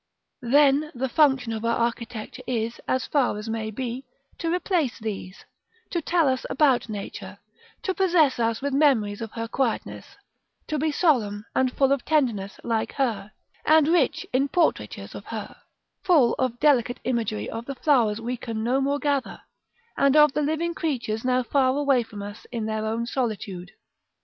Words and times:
Then 0.41 0.91
the 0.95 1.07
function 1.07 1.53
of 1.53 1.63
our 1.63 1.77
architecture 1.77 2.41
is, 2.47 2.81
as 2.87 3.05
far 3.05 3.37
as 3.37 3.47
may 3.47 3.69
be, 3.69 4.03
to 4.39 4.51
replace 4.51 4.97
these; 4.97 5.45
to 5.91 6.01
tell 6.01 6.27
us 6.27 6.43
about 6.49 6.89
nature; 6.89 7.37
to 7.83 7.93
possess 7.93 8.39
us 8.39 8.63
with 8.63 8.73
memories 8.73 9.21
of 9.21 9.33
her 9.33 9.47
quietness; 9.47 10.17
to 10.65 10.79
be 10.79 10.91
solemn 10.91 11.45
and 11.53 11.71
full 11.71 11.91
of 11.91 12.03
tenderness, 12.03 12.59
like 12.63 12.93
her, 12.93 13.31
and 13.63 13.87
rich 13.89 14.25
in 14.33 14.47
portraitures 14.47 15.13
of 15.13 15.25
her; 15.25 15.55
full 16.01 16.33
of 16.39 16.59
delicate 16.59 16.99
imagery 17.03 17.47
of 17.47 17.67
the 17.67 17.75
flowers 17.75 18.19
we 18.19 18.37
can 18.37 18.63
no 18.63 18.81
more 18.81 18.97
gather, 18.97 19.39
and 19.97 20.15
of 20.15 20.33
the 20.33 20.41
living 20.41 20.73
creatures 20.73 21.23
now 21.23 21.43
far 21.43 21.77
away 21.77 22.01
from 22.01 22.23
us 22.23 22.47
in 22.51 22.65
their 22.65 22.87
own 22.87 23.05
solitude. 23.05 23.73